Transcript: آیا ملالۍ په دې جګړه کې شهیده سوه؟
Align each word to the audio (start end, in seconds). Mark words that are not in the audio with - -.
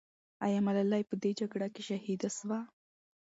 آیا 0.45 0.59
ملالۍ 0.67 1.03
په 1.09 1.15
دې 1.23 1.31
جګړه 1.39 1.67
کې 1.73 1.81
شهیده 1.89 2.29
سوه؟ 2.37 2.59